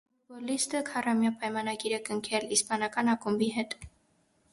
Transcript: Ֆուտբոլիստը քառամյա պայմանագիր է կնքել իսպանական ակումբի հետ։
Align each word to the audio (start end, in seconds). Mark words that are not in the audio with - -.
Ֆուտբոլիստը 0.27 0.79
քառամյա 0.85 1.31
պայմանագիր 1.43 1.95
է 1.97 1.99
կնքել 2.07 2.47
իսպանական 2.57 3.13
ակումբի 3.15 3.51
հետ։ 3.59 3.77